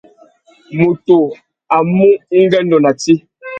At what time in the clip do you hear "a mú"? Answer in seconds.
1.75-2.07